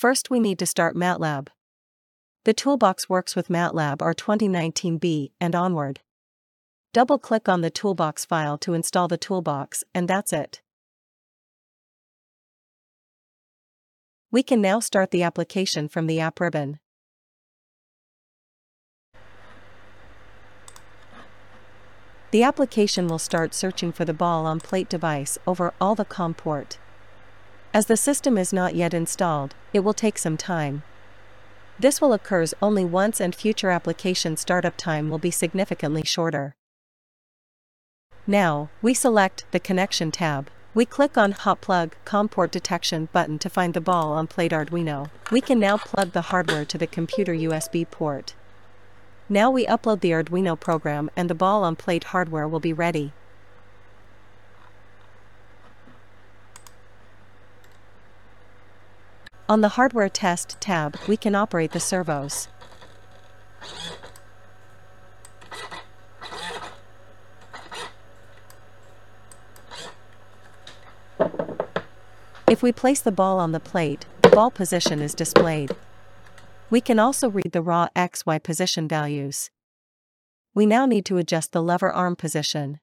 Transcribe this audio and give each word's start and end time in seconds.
First 0.00 0.30
we 0.30 0.40
need 0.40 0.58
to 0.60 0.64
start 0.64 0.96
MATLAB. 0.96 1.48
The 2.44 2.54
toolbox 2.54 3.10
works 3.10 3.36
with 3.36 3.50
MATLAB 3.50 3.98
R2019B 3.98 5.32
and 5.38 5.54
onward. 5.54 6.00
Double-click 6.94 7.50
on 7.50 7.60
the 7.60 7.68
toolbox 7.68 8.24
file 8.24 8.56
to 8.56 8.72
install 8.72 9.08
the 9.08 9.18
toolbox 9.18 9.84
and 9.94 10.08
that's 10.08 10.32
it. 10.32 10.62
We 14.30 14.42
can 14.42 14.62
now 14.62 14.80
start 14.80 15.10
the 15.10 15.22
application 15.22 15.86
from 15.86 16.06
the 16.06 16.18
app 16.18 16.40
ribbon. 16.40 16.78
The 22.30 22.42
application 22.42 23.06
will 23.06 23.18
start 23.18 23.52
searching 23.52 23.92
for 23.92 24.06
the 24.06 24.14
ball 24.14 24.46
on 24.46 24.60
plate 24.60 24.88
device 24.88 25.36
over 25.46 25.74
all 25.78 25.94
the 25.94 26.06
COM 26.06 26.32
port. 26.32 26.78
As 27.72 27.86
the 27.86 27.96
system 27.96 28.36
is 28.36 28.52
not 28.52 28.74
yet 28.74 28.92
installed, 28.92 29.54
it 29.72 29.80
will 29.80 29.94
take 29.94 30.18
some 30.18 30.36
time. 30.36 30.82
This 31.78 32.00
will 32.00 32.12
occurs 32.12 32.52
only 32.60 32.84
once 32.84 33.20
and 33.20 33.34
future 33.34 33.70
application 33.70 34.36
startup 34.36 34.76
time 34.76 35.08
will 35.08 35.18
be 35.18 35.30
significantly 35.30 36.02
shorter. 36.04 36.54
Now, 38.26 38.70
we 38.82 38.92
select 38.92 39.44
the 39.52 39.60
Connection 39.60 40.10
tab. 40.10 40.50
We 40.74 40.84
click 40.84 41.16
on 41.16 41.32
Hot 41.32 41.60
Plug 41.60 41.94
COM 42.04 42.28
port 42.28 42.50
detection 42.50 43.08
button 43.12 43.38
to 43.38 43.48
find 43.48 43.72
the 43.72 43.80
ball 43.80 44.12
on 44.12 44.26
plate 44.26 44.52
Arduino. 44.52 45.10
We 45.30 45.40
can 45.40 45.60
now 45.60 45.78
plug 45.78 46.10
the 46.10 46.22
hardware 46.22 46.64
to 46.64 46.78
the 46.78 46.86
computer 46.88 47.32
USB 47.32 47.88
port. 47.88 48.34
Now 49.28 49.48
we 49.48 49.64
upload 49.66 50.00
the 50.00 50.10
Arduino 50.10 50.58
program 50.58 51.08
and 51.16 51.30
the 51.30 51.36
ball 51.36 51.62
on 51.62 51.76
plate 51.76 52.04
hardware 52.04 52.48
will 52.48 52.60
be 52.60 52.72
ready. 52.72 53.12
On 59.50 59.62
the 59.62 59.70
Hardware 59.70 60.08
Test 60.08 60.60
tab, 60.60 60.96
we 61.08 61.16
can 61.16 61.34
operate 61.34 61.72
the 61.72 61.80
servos. 61.80 62.46
If 72.48 72.62
we 72.62 72.70
place 72.70 73.00
the 73.00 73.10
ball 73.10 73.40
on 73.40 73.50
the 73.50 73.58
plate, 73.58 74.06
the 74.22 74.28
ball 74.28 74.52
position 74.52 75.00
is 75.00 75.14
displayed. 75.14 75.72
We 76.70 76.80
can 76.80 77.00
also 77.00 77.28
read 77.28 77.50
the 77.50 77.60
raw 77.60 77.88
XY 77.96 78.44
position 78.44 78.86
values. 78.86 79.50
We 80.54 80.64
now 80.64 80.86
need 80.86 81.04
to 81.06 81.18
adjust 81.18 81.50
the 81.50 81.60
lever 81.60 81.90
arm 81.90 82.14
position. 82.14 82.78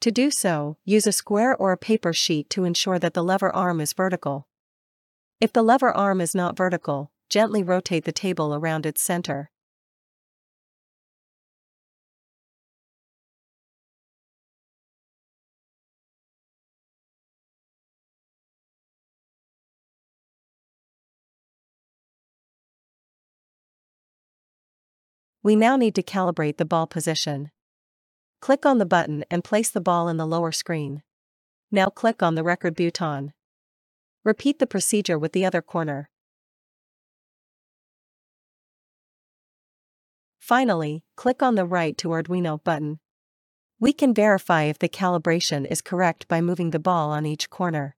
To 0.00 0.10
do 0.10 0.30
so, 0.30 0.76
use 0.84 1.06
a 1.06 1.12
square 1.12 1.56
or 1.56 1.72
a 1.72 1.78
paper 1.78 2.12
sheet 2.12 2.50
to 2.50 2.64
ensure 2.64 2.98
that 2.98 3.14
the 3.14 3.24
lever 3.24 3.50
arm 3.56 3.80
is 3.80 3.94
vertical. 3.94 4.46
If 5.40 5.54
the 5.54 5.62
lever 5.62 5.90
arm 5.90 6.20
is 6.20 6.34
not 6.34 6.54
vertical, 6.54 7.10
gently 7.30 7.62
rotate 7.62 8.04
the 8.04 8.12
table 8.12 8.54
around 8.54 8.84
its 8.84 9.00
center. 9.00 9.50
We 25.42 25.56
now 25.56 25.76
need 25.76 25.94
to 25.94 26.02
calibrate 26.02 26.58
the 26.58 26.66
ball 26.66 26.86
position. 26.86 27.50
Click 28.40 28.66
on 28.66 28.76
the 28.76 28.84
button 28.84 29.24
and 29.30 29.42
place 29.42 29.70
the 29.70 29.80
ball 29.80 30.06
in 30.08 30.18
the 30.18 30.26
lower 30.26 30.52
screen. 30.52 31.02
Now 31.70 31.86
click 31.86 32.22
on 32.22 32.34
the 32.34 32.44
record 32.44 32.76
button. 32.76 33.32
Repeat 34.22 34.58
the 34.58 34.66
procedure 34.66 35.18
with 35.18 35.32
the 35.32 35.46
other 35.46 35.62
corner. 35.62 36.10
Finally, 40.38 41.02
click 41.16 41.42
on 41.42 41.54
the 41.54 41.64
write 41.64 41.96
to 41.96 42.08
Arduino 42.08 42.62
button. 42.62 42.98
We 43.78 43.94
can 43.94 44.12
verify 44.12 44.64
if 44.64 44.78
the 44.78 44.88
calibration 44.90 45.64
is 45.70 45.80
correct 45.80 46.28
by 46.28 46.42
moving 46.42 46.70
the 46.70 46.78
ball 46.78 47.12
on 47.12 47.24
each 47.24 47.48
corner. 47.48 47.96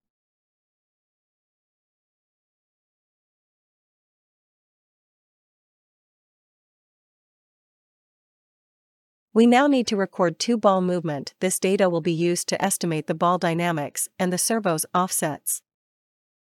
We 9.34 9.46
now 9.46 9.66
need 9.66 9.86
to 9.86 9.96
record 9.96 10.38
two 10.38 10.58
ball 10.58 10.82
movement. 10.82 11.32
This 11.40 11.58
data 11.58 11.88
will 11.88 12.02
be 12.02 12.12
used 12.12 12.48
to 12.48 12.62
estimate 12.62 13.06
the 13.06 13.14
ball 13.14 13.38
dynamics 13.38 14.08
and 14.18 14.30
the 14.32 14.36
servo's 14.36 14.84
offsets. 14.94 15.62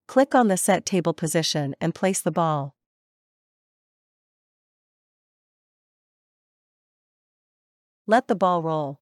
Click 0.08 0.34
on 0.34 0.48
the 0.48 0.58
set 0.58 0.86
table 0.86 1.14
position 1.14 1.76
and 1.82 1.94
place 1.94 2.22
the 2.22 2.32
ball. 2.32 2.76
Let 8.08 8.30
the 8.30 8.36
ball 8.36 8.64
roll. 8.64 9.02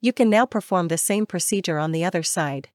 You 0.00 0.12
can 0.12 0.30
now 0.30 0.46
perform 0.46 0.86
the 0.86 0.98
same 0.98 1.26
procedure 1.26 1.78
on 1.78 1.90
the 1.90 2.04
other 2.04 2.22
side. 2.22 2.68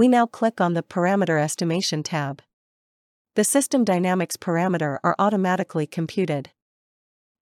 We 0.00 0.08
now 0.08 0.24
click 0.24 0.62
on 0.62 0.72
the 0.72 0.82
Parameter 0.82 1.38
Estimation 1.38 2.02
tab. 2.02 2.40
The 3.34 3.44
System 3.44 3.84
Dynamics 3.84 4.34
parameter 4.34 4.96
are 5.04 5.14
automatically 5.18 5.86
computed. 5.86 6.48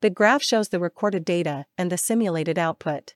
The 0.00 0.10
graph 0.10 0.42
shows 0.42 0.70
the 0.70 0.80
recorded 0.80 1.24
data 1.24 1.66
and 1.78 1.92
the 1.92 1.96
simulated 1.96 2.58
output. 2.58 3.14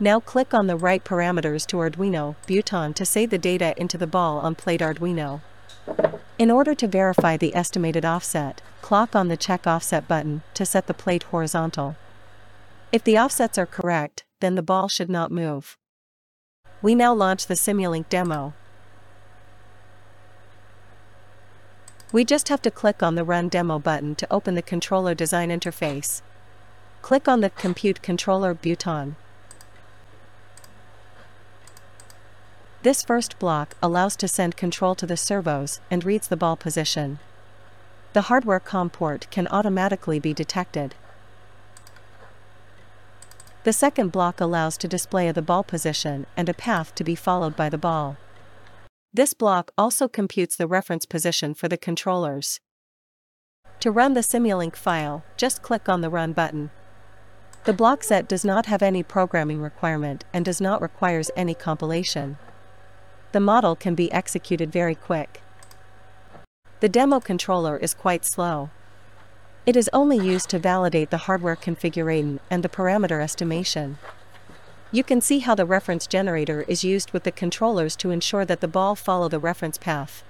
Now 0.00 0.18
click 0.18 0.54
on 0.54 0.68
the 0.68 0.76
Write 0.78 1.04
parameters 1.04 1.66
to 1.66 1.76
Arduino 1.76 2.36
button 2.46 2.94
to 2.94 3.04
save 3.04 3.28
the 3.28 3.36
data 3.36 3.74
into 3.76 3.98
the 3.98 4.06
ball 4.06 4.38
on 4.38 4.54
plate 4.54 4.80
Arduino. 4.80 5.42
In 6.38 6.50
order 6.50 6.74
to 6.76 6.88
verify 6.88 7.36
the 7.36 7.54
estimated 7.54 8.06
offset, 8.06 8.62
click 8.80 9.14
on 9.14 9.28
the 9.28 9.36
Check 9.36 9.66
Offset 9.66 10.08
button 10.08 10.40
to 10.54 10.64
set 10.64 10.86
the 10.86 10.94
plate 10.94 11.24
horizontal. 11.24 11.94
If 12.92 13.02
the 13.02 13.18
offsets 13.18 13.58
are 13.58 13.66
correct, 13.66 14.24
then 14.40 14.54
the 14.54 14.62
ball 14.62 14.88
should 14.88 15.10
not 15.10 15.30
move. 15.30 15.76
We 16.82 16.94
now 16.94 17.12
launch 17.14 17.46
the 17.46 17.54
Simulink 17.54 18.08
demo. 18.08 18.54
We 22.12 22.24
just 22.24 22.48
have 22.48 22.62
to 22.62 22.70
click 22.70 23.02
on 23.02 23.16
the 23.16 23.24
Run 23.24 23.48
Demo 23.48 23.78
button 23.78 24.14
to 24.14 24.32
open 24.32 24.54
the 24.54 24.62
controller 24.62 25.14
design 25.14 25.50
interface. 25.50 26.22
Click 27.02 27.26
on 27.26 27.40
the 27.40 27.50
Compute 27.50 28.02
Controller 28.02 28.54
button. 28.54 29.16
This 32.82 33.02
first 33.02 33.38
block 33.40 33.76
allows 33.82 34.14
to 34.16 34.28
send 34.28 34.56
control 34.56 34.94
to 34.94 35.06
the 35.06 35.16
servos 35.16 35.80
and 35.90 36.04
reads 36.04 36.28
the 36.28 36.36
ball 36.36 36.56
position. 36.56 37.18
The 38.12 38.22
hardware 38.22 38.60
COM 38.60 38.90
port 38.90 39.26
can 39.32 39.48
automatically 39.48 40.20
be 40.20 40.32
detected. 40.32 40.94
The 43.66 43.72
second 43.72 44.12
block 44.12 44.40
allows 44.40 44.76
to 44.76 44.86
display 44.86 45.32
the 45.32 45.42
ball 45.42 45.64
position 45.64 46.26
and 46.36 46.48
a 46.48 46.54
path 46.54 46.94
to 46.94 47.02
be 47.02 47.16
followed 47.16 47.56
by 47.56 47.68
the 47.68 47.76
ball. 47.76 48.16
This 49.12 49.34
block 49.34 49.72
also 49.76 50.06
computes 50.06 50.54
the 50.54 50.68
reference 50.68 51.04
position 51.04 51.52
for 51.52 51.66
the 51.66 51.76
controllers. 51.76 52.60
To 53.80 53.90
run 53.90 54.14
the 54.14 54.20
Simulink 54.20 54.76
file, 54.76 55.24
just 55.36 55.62
click 55.62 55.88
on 55.88 56.00
the 56.00 56.08
Run 56.08 56.32
button. 56.32 56.70
The 57.64 57.72
block 57.72 58.04
set 58.04 58.28
does 58.28 58.44
not 58.44 58.66
have 58.66 58.84
any 58.84 59.02
programming 59.02 59.60
requirement 59.60 60.24
and 60.32 60.44
does 60.44 60.60
not 60.60 60.80
requires 60.80 61.32
any 61.34 61.54
compilation. 61.54 62.38
The 63.32 63.40
model 63.40 63.74
can 63.74 63.96
be 63.96 64.12
executed 64.12 64.70
very 64.70 64.94
quick. 64.94 65.42
The 66.78 66.88
demo 66.88 67.18
controller 67.18 67.76
is 67.76 67.94
quite 67.94 68.24
slow. 68.24 68.70
It 69.66 69.74
is 69.74 69.90
only 69.92 70.16
used 70.16 70.48
to 70.50 70.60
validate 70.60 71.10
the 71.10 71.26
hardware 71.26 71.56
configuration 71.56 72.38
and 72.48 72.62
the 72.62 72.68
parameter 72.68 73.20
estimation. 73.20 73.98
You 74.92 75.02
can 75.02 75.20
see 75.20 75.40
how 75.40 75.56
the 75.56 75.66
reference 75.66 76.06
generator 76.06 76.62
is 76.68 76.84
used 76.84 77.10
with 77.10 77.24
the 77.24 77.32
controllers 77.32 77.96
to 77.96 78.12
ensure 78.12 78.44
that 78.44 78.60
the 78.60 78.68
ball 78.68 78.94
follow 78.94 79.28
the 79.28 79.40
reference 79.40 79.76
path. 79.76 80.22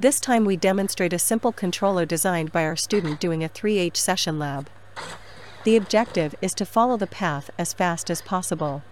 This 0.00 0.18
time 0.18 0.46
we 0.46 0.56
demonstrate 0.56 1.12
a 1.12 1.18
simple 1.18 1.52
controller 1.52 2.06
designed 2.06 2.52
by 2.52 2.64
our 2.64 2.74
student 2.74 3.20
doing 3.20 3.44
a 3.44 3.50
3H 3.50 3.98
session 3.98 4.38
lab. 4.38 4.70
The 5.64 5.76
objective 5.76 6.34
is 6.40 6.54
to 6.54 6.64
follow 6.64 6.96
the 6.96 7.06
path 7.06 7.50
as 7.58 7.74
fast 7.74 8.08
as 8.08 8.22
possible. 8.22 8.82